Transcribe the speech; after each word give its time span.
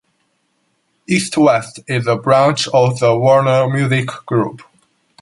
East 1.07 1.37
West 1.37 1.81
is 1.87 2.07
a 2.07 2.15
branch 2.15 2.67
of 2.69 2.99
the 2.99 3.15
Warner 3.15 3.69
Music 3.69 4.07
Group. 4.25 4.63